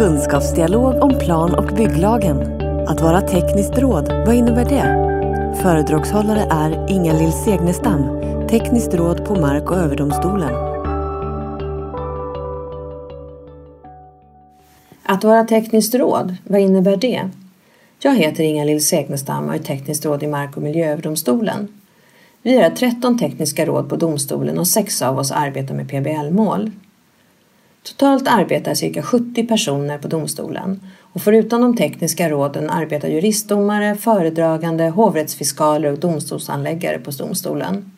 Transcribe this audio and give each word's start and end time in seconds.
Kunskapsdialog 0.00 1.02
om 1.02 1.18
plan 1.18 1.54
och 1.54 1.76
bygglagen. 1.76 2.60
Att 2.88 3.00
vara 3.00 3.20
tekniskt 3.20 3.78
råd, 3.78 4.08
vad 4.26 4.34
innebär 4.34 4.64
det? 4.64 4.82
Föredragshållare 5.62 6.40
är 6.50 6.90
Inga-Lill 6.90 7.32
Segnestam, 7.32 8.20
tekniskt 8.48 8.94
råd 8.94 9.24
på 9.24 9.34
Mark 9.34 9.70
och 9.70 9.76
överdomstolen. 9.76 10.54
Att 15.02 15.24
vara 15.24 15.44
tekniskt 15.44 15.94
råd, 15.94 16.36
vad 16.44 16.60
innebär 16.60 16.96
det? 16.96 17.28
Jag 18.02 18.16
heter 18.16 18.44
Inga-Lill 18.44 18.84
Segnestam 18.84 19.48
och 19.48 19.54
är 19.54 19.58
tekniskt 19.58 20.04
råd 20.04 20.22
i 20.22 20.26
Mark 20.26 20.56
och 20.56 20.62
miljööverdomstolen. 20.62 21.68
Vi 22.42 22.56
är 22.56 22.70
13 22.70 23.18
tekniska 23.18 23.66
råd 23.66 23.88
på 23.88 23.96
domstolen 23.96 24.58
och 24.58 24.66
sex 24.66 25.02
av 25.02 25.18
oss 25.18 25.30
arbetar 25.30 25.74
med 25.74 25.88
PBL-mål. 25.88 26.70
Totalt 27.82 28.28
arbetar 28.28 28.74
cirka 28.74 29.02
70 29.02 29.46
personer 29.46 29.98
på 29.98 30.08
domstolen 30.08 30.80
och 31.12 31.22
förutom 31.22 31.60
de 31.60 31.76
tekniska 31.76 32.28
råden 32.30 32.70
arbetar 32.70 33.08
juristdomare, 33.08 33.96
föredragande, 33.96 34.88
hovrättsfiskaler 34.88 35.92
och 35.92 35.98
domstolsanläggare 35.98 36.98
på 36.98 37.10
domstolen. 37.10 37.92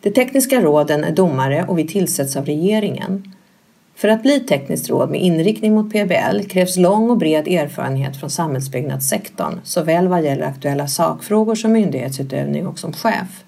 De 0.00 0.10
tekniska 0.10 0.60
råden 0.60 1.04
är 1.04 1.12
domare 1.12 1.64
och 1.68 1.78
vi 1.78 1.86
tillsätts 1.86 2.36
av 2.36 2.44
regeringen. 2.44 3.34
För 3.94 4.08
att 4.08 4.22
bli 4.22 4.40
tekniskt 4.40 4.88
råd 4.88 5.10
med 5.10 5.22
inriktning 5.22 5.74
mot 5.74 5.90
PBL 5.92 6.48
krävs 6.48 6.76
lång 6.76 7.10
och 7.10 7.18
bred 7.18 7.48
erfarenhet 7.48 8.20
från 8.20 8.30
samhällsbyggnadssektorn, 8.30 9.60
såväl 9.64 10.08
vad 10.08 10.24
gäller 10.24 10.46
aktuella 10.46 10.88
sakfrågor 10.88 11.54
som 11.54 11.72
myndighetsutövning 11.72 12.66
och 12.66 12.78
som 12.78 12.92
chef. 12.92 13.44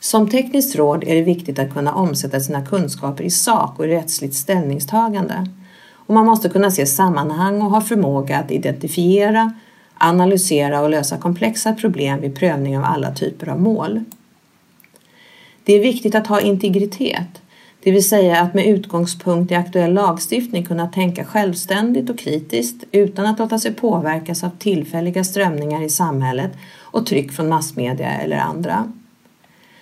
Som 0.00 0.30
tekniskt 0.30 0.76
råd 0.76 1.04
är 1.04 1.14
det 1.14 1.22
viktigt 1.22 1.58
att 1.58 1.72
kunna 1.72 1.94
omsätta 1.94 2.40
sina 2.40 2.66
kunskaper 2.66 3.24
i 3.24 3.30
sak 3.30 3.78
och 3.78 3.84
i 3.84 3.88
rättsligt 3.88 4.34
ställningstagande. 4.34 5.46
Och 5.92 6.14
man 6.14 6.26
måste 6.26 6.48
kunna 6.48 6.70
se 6.70 6.86
sammanhang 6.86 7.62
och 7.62 7.70
ha 7.70 7.80
förmåga 7.80 8.38
att 8.38 8.50
identifiera, 8.50 9.52
analysera 9.98 10.80
och 10.80 10.90
lösa 10.90 11.16
komplexa 11.16 11.72
problem 11.72 12.20
vid 12.20 12.36
prövning 12.36 12.78
av 12.78 12.84
alla 12.84 13.14
typer 13.14 13.48
av 13.48 13.60
mål. 13.60 14.04
Det 15.64 15.72
är 15.72 15.80
viktigt 15.80 16.14
att 16.14 16.26
ha 16.26 16.40
integritet, 16.40 17.42
det 17.82 17.90
vill 17.90 18.08
säga 18.08 18.40
att 18.40 18.54
med 18.54 18.66
utgångspunkt 18.66 19.52
i 19.52 19.54
aktuell 19.54 19.92
lagstiftning 19.92 20.64
kunna 20.64 20.88
tänka 20.88 21.24
självständigt 21.24 22.10
och 22.10 22.18
kritiskt 22.18 22.84
utan 22.92 23.26
att 23.26 23.38
låta 23.38 23.58
sig 23.58 23.74
påverkas 23.74 24.44
av 24.44 24.50
tillfälliga 24.58 25.24
strömningar 25.24 25.82
i 25.82 25.88
samhället 25.88 26.50
och 26.80 27.06
tryck 27.06 27.32
från 27.32 27.48
massmedia 27.48 28.10
eller 28.10 28.36
andra. 28.36 28.92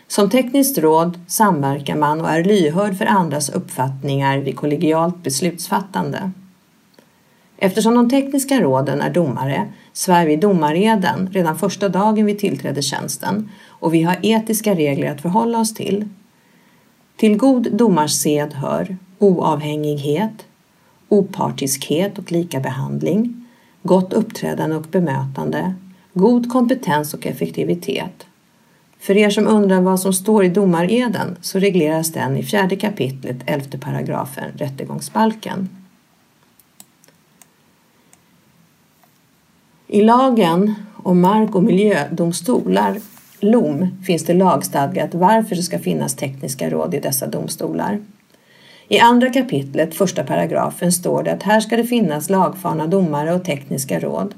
Som 0.08 0.30
tekniskt 0.30 0.78
råd 0.78 1.18
samverkar 1.26 1.96
man 1.96 2.20
och 2.20 2.30
är 2.30 2.44
lyhörd 2.44 2.98
för 2.98 3.06
andras 3.06 3.48
uppfattningar 3.48 4.38
vid 4.38 4.56
kollegialt 4.56 5.22
beslutsfattande. 5.22 6.30
Eftersom 7.56 7.94
de 7.94 8.10
tekniska 8.10 8.60
råden 8.60 9.00
är 9.00 9.10
domare 9.10 9.72
svär 9.92 10.26
vi 10.26 10.36
domareden 10.36 11.28
redan 11.32 11.58
första 11.58 11.88
dagen 11.88 12.26
vi 12.26 12.34
tillträder 12.34 12.82
tjänsten 12.82 13.50
och 13.68 13.94
vi 13.94 14.02
har 14.02 14.16
etiska 14.22 14.74
regler 14.74 15.10
att 15.10 15.22
förhålla 15.22 15.58
oss 15.58 15.74
till. 15.74 16.08
Till 17.16 17.36
god 17.36 17.72
domarsed 17.72 18.52
hör 18.52 18.96
oavhängighet, 19.18 20.46
opartiskhet 21.08 22.18
och 22.18 22.32
likabehandling, 22.32 23.46
gott 23.82 24.12
uppträdande 24.12 24.76
och 24.76 24.82
bemötande, 24.82 25.74
god 26.12 26.52
kompetens 26.52 27.14
och 27.14 27.26
effektivitet 27.26 28.26
för 29.00 29.16
er 29.16 29.30
som 29.30 29.46
undrar 29.46 29.80
vad 29.80 30.00
som 30.00 30.12
står 30.12 30.44
i 30.44 30.48
domareden 30.48 31.36
så 31.40 31.58
regleras 31.58 32.12
den 32.12 32.36
i 32.36 32.42
fjärde 32.42 32.76
kapitlet, 32.76 33.36
elfte 33.46 33.78
paragrafen 33.78 34.52
rättegångsbalken. 34.56 35.68
I 39.88 40.02
lagen 40.02 40.74
om 41.02 41.20
mark 41.20 41.54
och 41.54 41.62
miljödomstolar, 41.62 43.00
LOM, 43.40 43.88
finns 44.06 44.24
det 44.24 44.34
lagstadgat 44.34 45.14
varför 45.14 45.56
det 45.56 45.62
ska 45.62 45.78
finnas 45.78 46.14
tekniska 46.14 46.70
råd 46.70 46.94
i 46.94 47.00
dessa 47.00 47.26
domstolar. 47.26 47.98
I 48.88 48.98
andra 48.98 49.30
kapitlet, 49.30 49.94
första 49.94 50.24
paragrafen, 50.24 50.92
står 50.92 51.22
det 51.22 51.32
att 51.32 51.42
här 51.42 51.60
ska 51.60 51.76
det 51.76 51.84
finnas 51.84 52.30
lagfarna 52.30 52.86
domare 52.86 53.34
och 53.34 53.44
tekniska 53.44 54.00
råd 54.00 54.34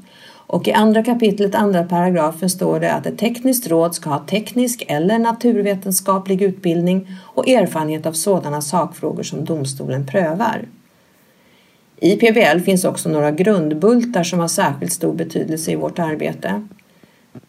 och 0.48 0.68
i 0.68 0.72
andra 0.72 1.02
kapitlet, 1.02 1.54
andra 1.54 1.84
paragrafen 1.84 2.50
står 2.50 2.80
det 2.80 2.92
att 2.92 3.06
ett 3.06 3.18
tekniskt 3.18 3.68
råd 3.68 3.94
ska 3.94 4.10
ha 4.10 4.18
teknisk 4.18 4.84
eller 4.88 5.18
naturvetenskaplig 5.18 6.42
utbildning 6.42 7.08
och 7.34 7.48
erfarenhet 7.48 8.06
av 8.06 8.12
sådana 8.12 8.60
sakfrågor 8.60 9.22
som 9.22 9.44
domstolen 9.44 10.06
prövar. 10.06 10.64
I 12.00 12.16
PBL 12.16 12.60
finns 12.60 12.84
också 12.84 13.08
några 13.08 13.30
grundbultar 13.30 14.24
som 14.24 14.38
har 14.38 14.48
särskilt 14.48 14.92
stor 14.92 15.14
betydelse 15.14 15.70
i 15.72 15.76
vårt 15.76 15.98
arbete. 15.98 16.66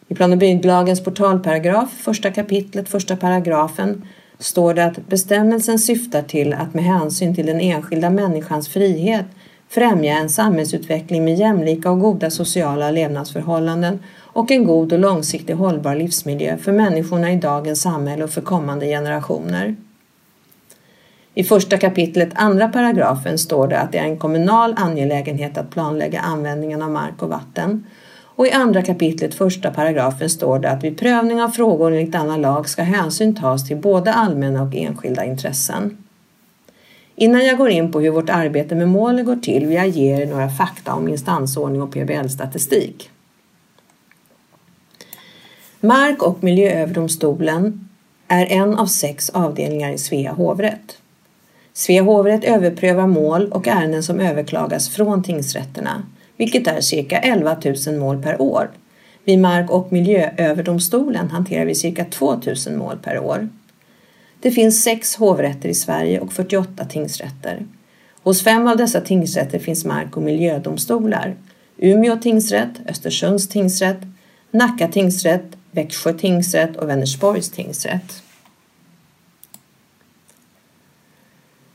I 0.07 0.15
plan 0.15 0.31
och 0.31 0.37
bygglagens 0.37 1.03
portalparagraf, 1.03 1.89
första 1.91 2.31
kapitlet, 2.31 2.89
första 2.89 3.15
paragrafen, 3.15 4.07
står 4.39 4.73
det 4.73 4.85
att 4.85 5.07
bestämmelsen 5.07 5.79
syftar 5.79 6.21
till 6.21 6.53
att 6.53 6.73
med 6.73 6.83
hänsyn 6.83 7.35
till 7.35 7.45
den 7.45 7.61
enskilda 7.61 8.09
människans 8.09 8.67
frihet 8.69 9.25
främja 9.69 10.17
en 10.17 10.29
samhällsutveckling 10.29 11.25
med 11.25 11.35
jämlika 11.35 11.91
och 11.91 11.99
goda 11.99 12.29
sociala 12.29 12.91
levnadsförhållanden 12.91 13.99
och 14.19 14.51
en 14.51 14.63
god 14.63 14.93
och 14.93 14.99
långsiktig 14.99 15.53
hållbar 15.53 15.95
livsmiljö 15.95 16.57
för 16.57 16.71
människorna 16.71 17.31
i 17.31 17.35
dagens 17.35 17.81
samhälle 17.81 18.23
och 18.23 18.29
för 18.29 18.41
kommande 18.41 18.85
generationer. 18.85 19.75
I 21.33 21.43
första 21.43 21.77
kapitlet, 21.77 22.29
andra 22.35 22.69
paragrafen, 22.69 23.37
står 23.37 23.67
det 23.67 23.79
att 23.79 23.91
det 23.91 23.97
är 23.97 24.03
en 24.03 24.17
kommunal 24.17 24.73
angelägenhet 24.77 25.57
att 25.57 25.69
planlägga 25.71 26.19
användningen 26.19 26.81
av 26.81 26.91
mark 26.91 27.23
och 27.23 27.29
vatten. 27.29 27.85
Och 28.35 28.47
i 28.47 28.51
andra 28.51 28.81
kapitlet, 28.81 29.35
första 29.35 29.71
paragrafen, 29.71 30.29
står 30.29 30.59
det 30.59 30.69
att 30.69 30.83
vid 30.83 30.97
prövning 30.97 31.41
av 31.41 31.49
frågor 31.49 31.91
enligt 31.91 32.11
denna 32.11 32.37
lag 32.37 32.69
ska 32.69 32.83
hänsyn 32.83 33.35
tas 33.35 33.67
till 33.67 33.77
både 33.77 34.13
allmänna 34.13 34.63
och 34.63 34.75
enskilda 34.75 35.25
intressen. 35.25 35.97
Innan 37.21 37.45
jag 37.45 37.57
går 37.57 37.69
in 37.69 37.91
på 37.91 37.99
hur 37.99 38.09
vårt 38.09 38.29
arbete 38.29 38.75
med 38.75 38.87
målen 38.87 39.25
går 39.25 39.35
till 39.35 39.65
vill 39.65 39.75
jag 39.75 39.87
ge 39.87 40.21
er 40.21 40.25
några 40.25 40.49
fakta 40.49 40.93
om 40.93 41.07
instansordning 41.07 41.81
och 41.81 41.91
PBL-statistik. 41.91 43.09
Mark 45.79 46.23
och 46.23 46.43
miljööverdomstolen 46.43 47.89
är 48.27 48.45
en 48.45 48.75
av 48.75 48.85
sex 48.85 49.29
avdelningar 49.29 49.91
i 49.91 49.97
Svea 49.97 50.31
hovrätt. 50.31 50.97
Svea 51.73 52.03
hovrätt 52.03 52.43
överprövar 52.43 53.07
mål 53.07 53.51
och 53.51 53.67
ärenden 53.67 54.03
som 54.03 54.19
överklagas 54.19 54.89
från 54.89 55.23
tingsrätterna, 55.23 56.03
vilket 56.37 56.67
är 56.67 56.81
cirka 56.81 57.19
11 57.19 57.57
000 57.87 57.99
mål 57.99 58.23
per 58.23 58.41
år. 58.41 58.69
Vid 59.23 59.39
Mark 59.39 59.71
och 59.71 59.91
miljööverdomstolen 59.91 61.29
hanterar 61.29 61.65
vi 61.65 61.75
cirka 61.75 62.05
2 62.05 62.41
000 62.67 62.77
mål 62.77 62.97
per 63.03 63.19
år. 63.19 63.49
Det 64.41 64.51
finns 64.51 64.83
sex 64.83 65.15
hovrätter 65.15 65.69
i 65.69 65.73
Sverige 65.73 66.19
och 66.19 66.33
48 66.33 66.85
tingsrätter. 66.85 67.65
Hos 68.23 68.43
fem 68.43 68.67
av 68.67 68.77
dessa 68.77 69.01
tingsrätter 69.01 69.59
finns 69.59 69.85
mark 69.85 70.17
och 70.17 70.23
miljödomstolar. 70.23 71.35
Umeå 71.77 72.17
tingsrätt, 72.17 72.71
Östersunds 72.87 73.49
tingsrätt, 73.49 73.99
Nacka 74.51 74.87
tingsrätt, 74.87 75.57
Växjö 75.71 76.13
tingsrätt 76.13 76.75
och 76.75 76.89
Vänersborgs 76.89 77.51
tingsrätt. 77.51 78.23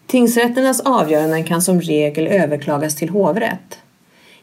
Tingsrätternas 0.07 0.81
avgöranden 0.81 1.45
kan 1.45 1.63
som 1.63 1.81
regel 1.81 2.27
överklagas 2.27 2.97
till 2.97 3.09
hovrätt. 3.09 3.79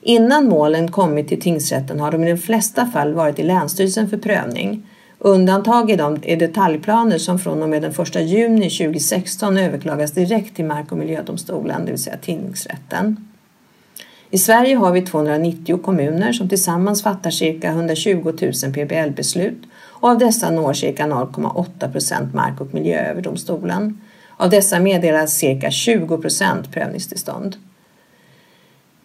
Innan 0.02 0.48
målen 0.48 0.92
kommit 0.92 1.28
till 1.28 1.42
tingsrätten 1.42 2.00
har 2.00 2.12
de 2.12 2.24
i 2.24 2.30
de 2.30 2.38
flesta 2.38 2.86
fall 2.86 3.14
varit 3.14 3.40
i 3.40 3.44
Länsstyrelsen 3.44 4.10
för 4.10 4.18
prövning 4.18 4.88
Undantag 5.24 5.92
i 5.92 5.96
dem 5.96 6.18
är 6.22 6.38
detaljplaner 6.38 7.18
som 7.18 7.40
från 7.40 7.64
och 7.64 7.70
med 7.70 7.82
den 7.82 7.92
1 7.92 8.16
juni 8.16 8.70
2016 8.70 9.58
överklagas 9.58 10.12
direkt 10.12 10.56
till 10.56 10.66
Mark 10.66 10.92
och 10.92 10.98
miljödomstolen, 10.98 11.86
det 11.86 11.92
vill 11.92 12.04
säga 12.04 12.18
tingsrätten. 12.18 13.30
I 14.30 14.38
Sverige 14.38 14.75
har 14.75 14.92
vi 14.92 15.01
290 15.01 15.78
kommuner 15.78 16.34
som 16.34 16.50
tillsammans 16.50 17.04
fattar 17.04 17.31
cirka 17.31 17.68
120 17.68 18.34
000 18.42 18.74
PBL-beslut 18.74 19.63
och 19.74 20.10
av 20.10 20.18
dessa 20.18 20.50
når 20.50 20.74
cirka 20.74 21.06
0,8 21.06 21.92
procent 21.92 22.34
Mark 22.34 22.62
och 22.62 22.74
miljööverdomstolen. 22.74 24.01
Av 24.38 24.50
dessa 24.50 24.80
meddelas 24.80 25.38
cirka 25.38 25.72
20 25.72 26.18
procent 26.18 26.72
prövningstillstånd. 26.72 27.56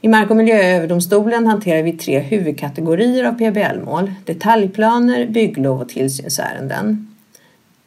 I 0.01 0.09
Mark 0.09 0.31
och 0.31 0.37
miljööverdomstolen 0.37 1.47
hanterar 1.47 1.83
vi 1.83 1.93
tre 1.93 2.19
huvudkategorier 2.19 3.25
av 3.25 3.33
PBL-mål. 3.33 4.13
Detaljplaner, 4.25 5.27
bygglov 5.27 5.81
och 5.81 5.89
tillsynsärenden. 5.89 7.13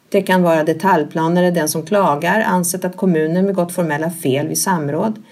Det 0.08 0.22
kan 0.22 0.42
vara 0.42 0.64
detaljplaner 0.64 1.42
där 1.42 1.50
den 1.50 1.68
som 1.68 1.82
klagar 1.82 2.40
ansett 2.40 2.84
att 2.84 2.96
kommunen 2.96 3.46
begått 3.46 3.72
formella 3.72 4.10
fel 4.10 4.48
vid 4.48 4.58
samråd 4.58 5.22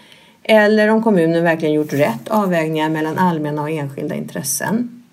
eller 0.43 0.89
om 0.89 1.03
kommunen 1.03 1.45
verkligen 1.45 1.75
gjort 1.75 1.93
rätt 1.93 2.29
avvägningar 2.29 2.89
mellan 2.89 3.19
allmänna 3.19 3.63
och 3.63 3.71
enskilda 3.71 4.15
intressen. 4.15 5.05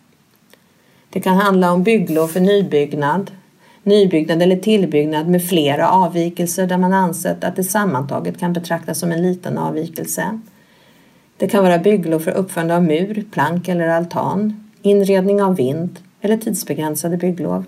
Det 1.09 1.19
kan 1.19 1.37
handla 1.37 1.71
om 1.71 1.83
bygglov 1.83 2.27
för 2.27 2.39
nybyggnad, 2.39 3.31
nybyggnad 3.83 4.41
eller 4.41 4.57
tillbyggnad 4.57 5.27
med 5.27 5.47
flera 5.49 5.89
avvikelser 5.89 6.67
där 6.67 6.77
man 6.77 6.93
ansett 6.93 7.43
att 7.43 7.55
det 7.55 7.63
sammantaget 7.63 8.39
kan 8.39 8.53
betraktas 8.53 8.99
som 8.99 9.11
en 9.11 9.21
liten 9.21 9.57
avvikelse 9.57 10.39
det 11.37 11.47
kan 11.47 11.63
vara 11.63 11.79
bygglov 11.79 12.19
för 12.19 12.31
uppförande 12.31 12.75
av 12.75 12.83
mur, 12.83 13.23
plank 13.31 13.67
eller 13.67 13.87
altan, 13.87 14.69
inredning 14.81 15.41
av 15.41 15.55
vind 15.55 15.99
eller 16.21 16.37
tidsbegränsade 16.37 17.17
bygglov. 17.17 17.65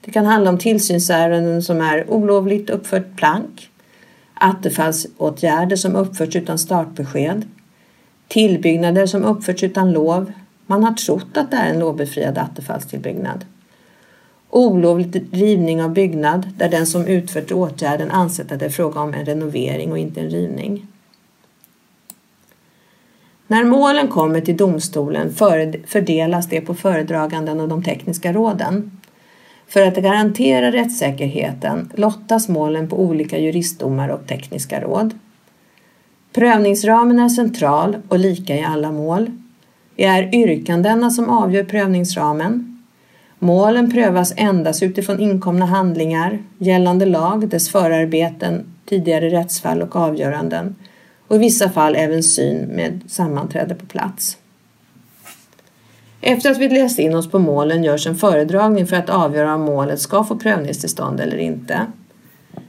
Det 0.00 0.10
kan 0.10 0.26
handla 0.26 0.50
om 0.50 0.58
tillsynsärenden 0.58 1.62
som 1.62 1.80
är 1.80 2.10
olovligt 2.10 2.70
uppfört 2.70 3.16
plank, 3.16 3.70
attefallsåtgärder 4.34 5.76
som 5.76 5.96
uppförts 5.96 6.36
utan 6.36 6.58
startbesked, 6.58 7.44
tillbyggnader 8.28 9.06
som 9.06 9.24
uppförts 9.24 9.62
utan 9.62 9.92
lov. 9.92 10.32
Man 10.66 10.84
har 10.84 10.92
trott 10.92 11.36
att 11.36 11.50
det 11.50 11.56
är 11.56 11.70
en 11.70 11.78
lovbefriad 11.78 12.38
attefallstillbyggnad. 12.38 13.44
Olovlig 14.50 15.24
rivning 15.32 15.82
av 15.82 15.92
byggnad 15.92 16.48
där 16.56 16.68
den 16.68 16.86
som 16.86 17.06
utfört 17.06 17.52
åtgärden 17.52 18.10
ansett 18.10 18.52
att 18.52 18.60
det 18.60 18.66
är 18.66 18.70
fråga 18.70 19.00
om 19.00 19.14
en 19.14 19.24
renovering 19.24 19.92
och 19.92 19.98
inte 19.98 20.20
en 20.20 20.30
rivning. 20.30 20.86
När 23.52 23.64
målen 23.64 24.08
kommer 24.08 24.40
till 24.40 24.56
domstolen 24.56 25.34
fördelas 25.86 26.48
det 26.48 26.60
på 26.60 26.74
föredraganden 26.74 27.60
och 27.60 27.68
de 27.68 27.84
tekniska 27.84 28.32
råden. 28.32 29.00
För 29.68 29.82
att 29.82 29.96
garantera 29.96 30.72
rättssäkerheten 30.72 31.92
lottas 31.94 32.48
målen 32.48 32.88
på 32.88 33.00
olika 33.00 33.38
juristdomar 33.38 34.08
och 34.08 34.26
tekniska 34.26 34.80
råd. 34.80 35.18
Prövningsramen 36.32 37.18
är 37.18 37.28
central 37.28 37.96
och 38.08 38.18
lika 38.18 38.56
i 38.56 38.64
alla 38.64 38.92
mål. 38.92 39.30
Det 39.96 40.04
är 40.04 40.34
yrkandena 40.34 41.10
som 41.10 41.28
avgör 41.28 41.64
prövningsramen. 41.64 42.82
Målen 43.38 43.90
prövas 43.90 44.34
endast 44.36 44.82
utifrån 44.82 45.20
inkomna 45.20 45.66
handlingar, 45.66 46.38
gällande 46.58 47.06
lag, 47.06 47.48
dess 47.48 47.68
förarbeten, 47.68 48.66
tidigare 48.86 49.28
rättsfall 49.28 49.82
och 49.82 49.96
avgöranden 49.96 50.74
och 51.32 51.36
i 51.36 51.40
vissa 51.40 51.70
fall 51.70 51.96
även 51.96 52.22
syn 52.22 52.64
med 52.64 53.00
sammanträde 53.06 53.74
på 53.74 53.86
plats. 53.86 54.36
Efter 56.20 56.50
att 56.50 56.58
vi 56.58 56.68
läst 56.68 56.98
in 56.98 57.14
oss 57.14 57.30
på 57.30 57.38
målen 57.38 57.84
görs 57.84 58.06
en 58.06 58.16
föredragning 58.16 58.86
för 58.86 58.96
att 58.96 59.10
avgöra 59.10 59.54
om 59.54 59.60
målet 59.60 60.00
ska 60.00 60.24
få 60.24 60.36
prövningstillstånd 60.36 61.20
eller 61.20 61.36
inte. 61.36 61.86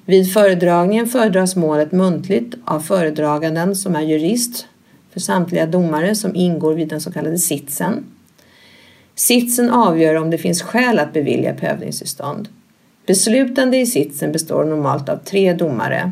Vid 0.06 0.33
föredragningen 0.33 1.07
föredras 1.07 1.56
målet 1.56 1.92
muntligt 1.92 2.56
av 2.65 2.80
föredraganden 2.80 3.75
som 3.75 3.95
är 3.95 4.01
jurist 4.01 4.68
för 5.12 5.19
samtliga 5.19 5.65
domare 5.65 6.15
som 6.15 6.36
ingår 6.36 6.74
vid 6.74 6.88
den 6.88 7.01
så 7.01 7.12
kallade 7.12 7.38
sitsen. 7.38 8.06
Sitsen 9.15 9.69
avgör 9.69 10.15
om 10.15 10.30
det 10.30 10.38
finns 10.38 10.62
skäl 10.62 11.00
att 11.00 11.13
bevilja 11.13 11.54
prövningstillstånd. 11.54 12.48
Beslutande 13.06 13.77
i 13.77 13.86
sitsen 13.86 14.31
består 14.31 14.63
normalt 14.63 15.10
av 15.10 15.18
tre 15.18 15.54
domare, 15.54 16.12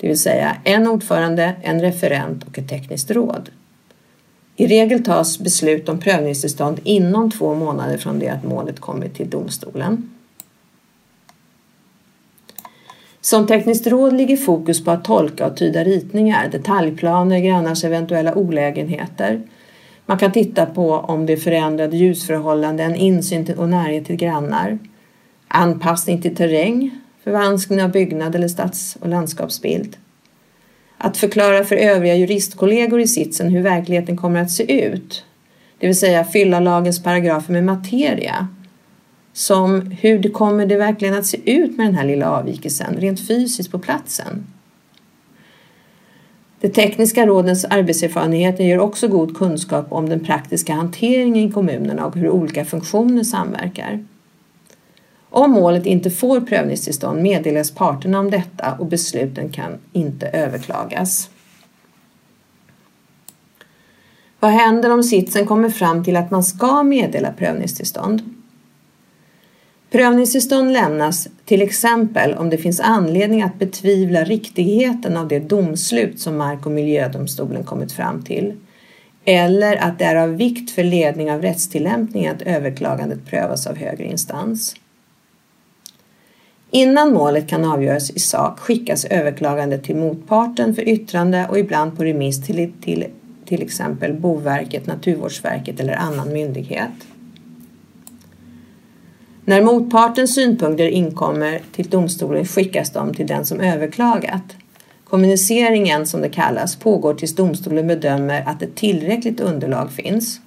det 0.00 0.08
vill 0.08 0.20
säga 0.20 0.56
en 0.64 0.88
ordförande, 0.88 1.54
en 1.62 1.80
referent 1.80 2.44
och 2.44 2.58
ett 2.58 2.68
tekniskt 2.68 3.10
råd. 3.10 3.50
I 4.56 4.66
regel 4.66 5.04
tas 5.04 5.38
beslut 5.38 5.88
om 5.88 5.98
prövningstillstånd 5.98 6.80
inom 6.84 7.30
två 7.30 7.54
månader 7.54 7.98
från 7.98 8.18
det 8.18 8.28
att 8.28 8.44
målet 8.44 8.80
kommit 8.80 9.14
till 9.14 9.30
domstolen. 9.30 10.10
Som 13.20 13.46
tekniskt 13.46 13.86
råd 13.86 14.12
ligger 14.12 14.36
fokus 14.36 14.84
på 14.84 14.90
att 14.90 15.04
tolka 15.04 15.46
och 15.46 15.56
tyda 15.56 15.84
ritningar, 15.84 16.48
detaljplaner, 16.48 17.38
grannars 17.38 17.84
eventuella 17.84 18.34
olägenheter. 18.34 19.42
Man 20.06 20.18
kan 20.18 20.32
titta 20.32 20.66
på 20.66 20.92
om 20.92 21.26
det 21.26 21.32
är 21.32 21.36
förändrade 21.36 21.96
ljusförhållanden, 21.96 22.94
insyn 22.94 23.54
och 23.56 23.68
närhet 23.68 24.06
till 24.06 24.16
grannar, 24.16 24.78
anpassning 25.48 26.22
till 26.22 26.36
terräng, 26.36 26.90
förvanskning 27.26 27.82
av 27.82 27.90
byggnad 27.90 28.34
eller 28.34 28.48
stads 28.48 28.96
och 29.00 29.08
landskapsbild. 29.08 29.96
Att 30.98 31.16
förklara 31.16 31.64
för 31.64 31.76
övriga 31.76 32.14
juristkollegor 32.14 33.00
i 33.00 33.06
sitsen 33.06 33.48
hur 33.48 33.62
verkligheten 33.62 34.16
kommer 34.16 34.42
att 34.42 34.50
se 34.50 34.84
ut, 34.84 35.24
det 35.78 35.86
vill 35.86 35.98
säga 35.98 36.24
fylla 36.24 36.60
lagens 36.60 37.02
paragrafer 37.02 37.52
med 37.52 37.64
materia 37.64 38.48
som 39.32 39.80
hur 39.80 40.18
det 40.18 40.30
kommer 40.30 40.66
det 40.66 40.76
verkligen 40.76 41.14
att 41.14 41.26
se 41.26 41.52
ut 41.52 41.76
med 41.76 41.86
den 41.86 41.94
här 41.94 42.04
lilla 42.04 42.30
avvikelsen 42.30 42.96
rent 42.98 43.26
fysiskt 43.26 43.70
på 43.70 43.78
platsen. 43.78 44.46
De 46.60 46.68
tekniska 46.68 47.26
rådens 47.26 47.64
arbetserfarenheter 47.64 48.64
ger 48.64 48.78
också 48.78 49.08
god 49.08 49.36
kunskap 49.36 49.86
om 49.92 50.08
den 50.08 50.24
praktiska 50.24 50.74
hanteringen 50.74 51.48
i 51.48 51.52
kommunerna 51.52 52.06
och 52.06 52.16
hur 52.16 52.30
olika 52.30 52.64
funktioner 52.64 53.22
samverkar. 53.22 54.04
Om 55.36 55.50
målet 55.50 55.86
inte 55.86 56.10
får 56.10 56.40
prövningstillstånd 56.40 57.22
meddelas 57.22 57.70
parterna 57.70 58.18
om 58.18 58.30
detta 58.30 58.76
och 58.78 58.86
besluten 58.86 59.48
kan 59.48 59.78
inte 59.92 60.26
överklagas. 60.26 61.30
Vad 64.40 64.50
händer 64.50 64.92
om 64.92 65.02
sitsen 65.02 65.46
kommer 65.46 65.70
fram 65.70 66.04
till 66.04 66.16
att 66.16 66.30
man 66.30 66.44
ska 66.44 66.82
meddela 66.82 67.32
prövningstillstånd? 67.32 68.34
Prövningstillstånd 69.90 70.72
lämnas 70.72 71.28
till 71.44 71.62
exempel 71.62 72.34
om 72.34 72.50
det 72.50 72.58
finns 72.58 72.80
anledning 72.80 73.42
att 73.42 73.58
betvivla 73.58 74.24
riktigheten 74.24 75.16
av 75.16 75.28
det 75.28 75.38
domslut 75.38 76.20
som 76.20 76.36
Mark 76.36 76.66
och 76.66 76.72
miljödomstolen 76.72 77.64
kommit 77.64 77.92
fram 77.92 78.22
till 78.22 78.54
eller 79.24 79.76
att 79.76 79.98
det 79.98 80.04
är 80.04 80.16
av 80.16 80.36
vikt 80.36 80.70
för 80.70 80.84
ledning 80.84 81.32
av 81.32 81.42
rättstillämpningen 81.42 82.36
att 82.36 82.42
överklagandet 82.42 83.26
prövas 83.26 83.66
av 83.66 83.76
högre 83.76 84.04
instans. 84.04 84.76
Innan 86.76 87.12
målet 87.12 87.48
kan 87.48 87.64
avgöras 87.64 88.10
i 88.10 88.18
sak 88.18 88.58
skickas 88.58 89.04
överklagandet 89.04 89.84
till 89.84 89.96
motparten 89.96 90.74
för 90.74 90.88
yttrande 90.88 91.46
och 91.50 91.58
ibland 91.58 91.96
på 91.96 92.04
remiss 92.04 92.46
till 92.46 92.72
till, 92.80 93.06
till 93.44 93.62
exempel 93.62 94.12
Boverket, 94.12 94.86
Naturvårdsverket 94.86 95.80
eller 95.80 95.92
annan 95.92 96.32
myndighet. 96.32 96.90
När 99.44 99.62
motpartens 99.62 100.34
synpunkter 100.34 100.88
inkommer 100.88 101.60
till 101.72 101.88
domstolen 101.88 102.46
skickas 102.46 102.90
de 102.90 103.14
till 103.14 103.26
den 103.26 103.46
som 103.46 103.60
överklagat. 103.60 104.56
Kommuniceringen, 105.04 106.06
som 106.06 106.20
det 106.20 106.28
kallas, 106.28 106.76
pågår 106.76 107.14
tills 107.14 107.34
domstolen 107.34 107.86
bedömer 107.86 108.42
att 108.46 108.62
ett 108.62 108.74
tillräckligt 108.74 109.40
underlag 109.40 109.90
finns. 109.90 110.40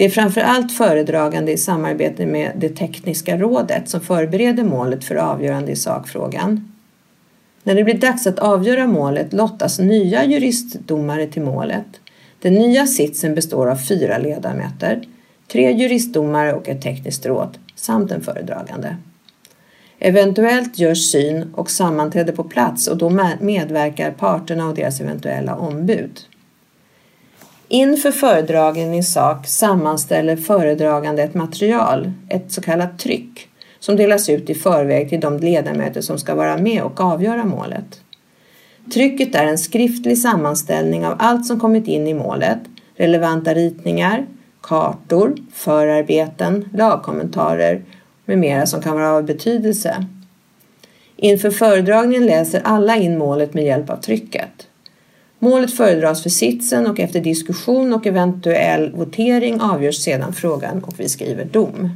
Det 0.00 0.04
är 0.04 0.10
framför 0.10 0.40
allt 0.40 0.72
föredragande 0.72 1.52
i 1.52 1.56
samarbete 1.56 2.26
med 2.26 2.52
det 2.56 2.68
tekniska 2.68 3.36
rådet 3.36 3.88
som 3.88 4.00
förbereder 4.00 4.64
målet 4.64 5.04
för 5.04 5.14
avgörande 5.14 5.72
i 5.72 5.76
sakfrågan. 5.76 6.72
När 7.62 7.74
det 7.74 7.84
blir 7.84 7.98
dags 7.98 8.26
att 8.26 8.38
avgöra 8.38 8.86
målet 8.86 9.32
lottas 9.32 9.78
nya 9.78 10.24
juristdomare 10.24 11.26
till 11.26 11.42
målet. 11.42 11.86
Den 12.38 12.54
nya 12.54 12.86
sitsen 12.86 13.34
består 13.34 13.70
av 13.70 13.76
fyra 13.76 14.18
ledamöter 14.18 15.02
tre 15.52 15.72
juristdomare 15.72 16.52
och 16.52 16.68
ett 16.68 16.82
tekniskt 16.82 17.26
råd 17.26 17.58
samt 17.74 18.12
en 18.12 18.20
föredragande. 18.20 18.96
Eventuellt 19.98 20.78
görs 20.78 21.10
syn 21.10 21.54
och 21.54 21.70
sammanträde 21.70 22.32
på 22.32 22.44
plats 22.44 22.88
och 22.88 22.98
då 22.98 23.10
medverkar 23.40 24.10
parterna 24.10 24.68
och 24.68 24.74
deras 24.74 25.00
eventuella 25.00 25.56
ombud. 25.56 26.20
Inför 27.72 28.10
föredragen 28.10 28.94
i 28.94 29.02
sak 29.02 29.46
sammanställer 29.46 30.36
föredragande 30.36 31.22
ett 31.22 31.34
material, 31.34 32.12
ett 32.28 32.52
så 32.52 32.60
kallat 32.60 32.98
tryck, 32.98 33.48
som 33.78 33.96
delas 33.96 34.28
ut 34.28 34.50
i 34.50 34.54
förväg 34.54 35.08
till 35.08 35.20
de 35.20 35.38
ledamöter 35.38 36.00
som 36.00 36.18
ska 36.18 36.34
vara 36.34 36.58
med 36.58 36.82
och 36.82 37.00
avgöra 37.00 37.44
målet. 37.44 38.00
Trycket 38.94 39.34
är 39.34 39.44
en 39.46 39.58
skriftlig 39.58 40.18
sammanställning 40.18 41.06
av 41.06 41.16
allt 41.18 41.46
som 41.46 41.60
kommit 41.60 41.88
in 41.88 42.08
i 42.08 42.14
målet, 42.14 42.58
relevanta 42.96 43.54
ritningar, 43.54 44.26
kartor, 44.62 45.34
förarbeten, 45.52 46.68
lagkommentarer 46.74 47.82
med 48.24 48.38
mera 48.38 48.66
som 48.66 48.82
kan 48.82 48.94
vara 48.94 49.12
av 49.12 49.24
betydelse. 49.24 50.06
Inför 51.16 51.50
föredragningen 51.50 52.26
läser 52.26 52.60
alla 52.64 52.96
in 52.96 53.18
målet 53.18 53.54
med 53.54 53.64
hjälp 53.64 53.90
av 53.90 53.96
trycket. 53.96 54.66
Målet 55.42 55.76
föredras 55.76 56.22
för 56.22 56.30
sitsen 56.30 56.86
och 56.86 57.00
efter 57.00 57.20
diskussion 57.20 57.92
och 57.92 58.06
eventuell 58.06 58.92
votering 58.92 59.60
avgörs 59.60 59.96
sedan 59.96 60.32
frågan 60.32 60.84
och 60.84 61.00
vi 61.00 61.08
skriver 61.08 61.44
dom. 61.44 61.90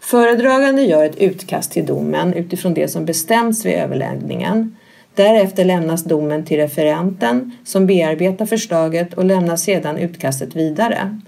Föredragande 0.00 0.82
gör 0.82 1.04
ett 1.04 1.18
utkast 1.18 1.72
till 1.72 1.86
domen 1.86 2.34
utifrån 2.34 2.74
det 2.74 2.88
som 2.88 3.04
bestämts 3.04 3.64
vid 3.64 3.74
överläggningen 3.74 4.76
Därefter 5.14 5.64
lämnas 5.64 6.04
domen 6.04 6.44
till 6.44 6.56
referenten 6.56 7.52
som 7.64 7.86
bearbetar 7.86 8.46
förslaget 8.46 9.14
och 9.14 9.24
lämnar 9.24 9.56
sedan 9.56 9.98
utkastet 9.98 10.56
vidare. 10.56 11.18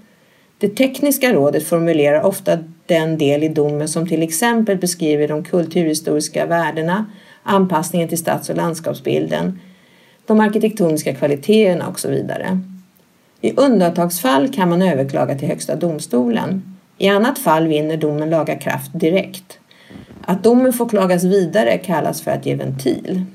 Det 0.57 0.69
tekniska 0.69 1.33
rådet 1.33 1.67
formulerar 1.67 2.21
ofta 2.21 2.59
den 2.85 3.17
del 3.17 3.43
i 3.43 3.47
domen 3.47 3.87
som 3.87 4.07
till 4.07 4.23
exempel 4.23 4.77
beskriver 4.77 5.27
de 5.27 5.43
kulturhistoriska 5.43 6.45
värdena, 6.45 7.05
anpassningen 7.43 8.09
till 8.09 8.17
stads 8.17 8.49
och 8.49 8.55
landskapsbilden, 8.55 9.59
de 10.25 10.39
arkitektoniska 10.39 11.15
kvaliteterna 11.15 11.87
och 11.87 11.99
så 11.99 12.09
vidare. 12.09 12.59
I 13.41 13.53
undantagsfall 13.55 14.53
kan 14.53 14.69
man 14.69 14.81
överklaga 14.81 15.35
till 15.37 15.47
Högsta 15.47 15.75
domstolen. 15.75 16.77
I 16.97 17.07
annat 17.07 17.39
fall 17.39 17.67
vinner 17.67 17.97
domen 17.97 18.29
laga 18.29 18.55
kraft 18.55 18.91
direkt. 18.93 19.59
Att 20.21 20.43
domen 20.43 20.73
får 20.73 20.89
klagas 20.89 21.23
vidare 21.23 21.77
kallas 21.77 22.21
för 22.21 22.31
att 22.31 22.45
ge 22.45 22.55
ventil. 22.55 23.25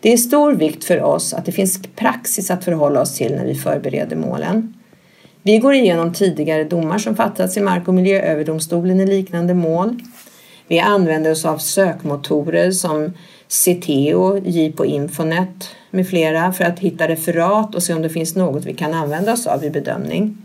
Det 0.00 0.12
är 0.12 0.16
stor 0.16 0.52
vikt 0.52 0.84
för 0.84 1.02
oss 1.02 1.34
att 1.34 1.44
det 1.44 1.52
finns 1.52 1.82
praxis 1.96 2.50
att 2.50 2.64
förhålla 2.64 3.00
oss 3.00 3.14
till 3.14 3.34
när 3.34 3.44
vi 3.44 3.54
förbereder 3.54 4.16
målen. 4.16 4.74
Vi 5.42 5.58
går 5.58 5.74
igenom 5.74 6.12
tidigare 6.12 6.64
domar 6.64 6.98
som 6.98 7.16
fattats 7.16 7.56
i 7.56 7.60
Mark 7.60 7.88
och 7.88 7.94
miljööverdomstolen 7.94 9.00
i 9.00 9.06
liknande 9.06 9.54
mål. 9.54 10.00
Vi 10.68 10.78
använder 10.78 11.30
oss 11.30 11.44
av 11.44 11.58
sökmotorer 11.58 12.70
som 12.70 13.12
Citeo, 13.48 14.40
på 14.76 14.86
Infonet 14.86 15.68
med 15.90 16.08
flera 16.08 16.52
för 16.52 16.64
att 16.64 16.78
hitta 16.78 17.08
referat 17.08 17.74
och 17.74 17.82
se 17.82 17.94
om 17.94 18.02
det 18.02 18.08
finns 18.08 18.36
något 18.36 18.64
vi 18.64 18.74
kan 18.74 18.94
använda 18.94 19.32
oss 19.32 19.46
av 19.46 19.64
i 19.64 19.70
bedömning. 19.70 20.36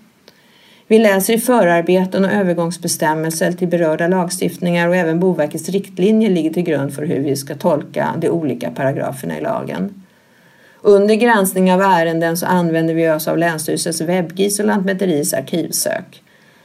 Vi 0.87 0.99
läser 0.99 1.33
i 1.33 1.39
förarbeten 1.39 2.25
och 2.25 2.31
övergångsbestämmelser 2.31 3.51
till 3.51 3.67
berörda 3.67 4.07
lagstiftningar 4.07 4.87
och 4.87 4.95
även 4.95 5.19
Boverkets 5.19 5.69
riktlinjer 5.69 6.29
ligger 6.29 6.53
till 6.53 6.63
grund 6.63 6.93
för 6.93 7.05
hur 7.05 7.19
vi 7.19 7.35
ska 7.35 7.55
tolka 7.55 8.13
de 8.17 8.29
olika 8.29 8.71
paragraferna 8.71 9.37
i 9.37 9.41
lagen. 9.41 10.03
Under 10.81 11.15
granskning 11.15 11.73
av 11.73 11.81
ärenden 11.81 12.37
så 12.37 12.45
använder 12.45 12.93
vi 12.93 13.09
oss 13.09 13.27
av 13.27 13.37
Länsstyrelsens 13.37 14.01
webbgis 14.01 14.59
och 14.59 14.65
Lantmäteriets 14.65 15.33
arkivsök. 15.33 16.23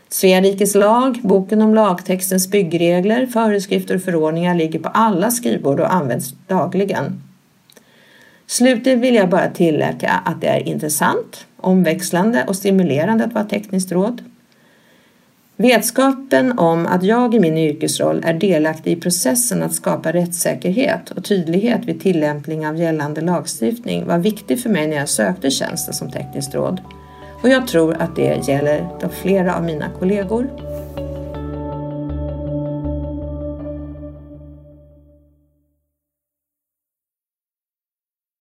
Svea 0.09 0.41
rikes 0.41 0.75
lag, 0.75 1.19
boken 1.23 1.63
om 1.63 1.75
lagtextens 1.75 2.51
byggregler, 2.51 3.27
föreskrifter 3.27 3.95
och 3.95 4.03
förordningar 4.03 4.55
ligger 4.55 4.79
på 4.79 4.89
alla 4.89 5.31
skrivbord 5.31 5.81
och 5.81 5.95
används 5.95 6.35
dagligen. 6.47 7.23
Slutligen 8.47 9.01
vill 9.01 9.15
jag 9.15 9.29
bara 9.29 9.51
tillägga 9.51 10.11
att 10.25 10.41
det 10.41 10.47
är 10.47 10.69
intressant, 10.69 11.47
omväxlande 11.57 12.45
och 12.49 12.57
stimulerande 12.57 13.25
att 13.25 13.33
vara 13.33 13.45
tekniskt 13.45 13.93
råd. 13.93 14.23
Vetskapen 15.57 16.59
om 16.59 16.87
att 16.87 17.03
jag 17.03 17.35
i 17.35 17.41
min 17.41 17.59
yrkesroll 17.59 18.23
är 18.25 18.35
delaktig 18.35 18.93
i 18.93 19.01
processen 19.01 19.63
att 19.63 19.75
skapa 19.75 20.13
rättssäkerhet 20.13 21.11
och 21.11 21.25
tydlighet 21.25 21.85
vid 21.85 22.01
tillämpning 22.01 22.67
av 22.67 22.77
gällande 22.77 23.21
lagstiftning 23.21 24.07
var 24.07 24.19
viktig 24.19 24.63
för 24.63 24.71
mig 24.71 24.87
när 24.87 24.97
jag 24.97 25.09
sökte 25.09 25.51
tjänsten 25.51 25.95
som 25.95 26.11
tekniskt 26.11 26.55
råd. 26.55 26.81
Och 27.43 27.49
jag 27.49 27.67
tror 27.67 27.95
att 27.95 28.17
det 28.17 28.49
gäller 28.49 28.89
de 29.01 29.11
flera 29.11 29.57
av 29.57 29.65
mina 29.65 29.91
kollegor. 29.99 30.49